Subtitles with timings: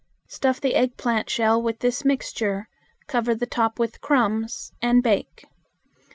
[0.27, 2.67] Stuff the eggplant shell with this mixture,
[3.05, 5.45] cover the top with crumbs, and bake.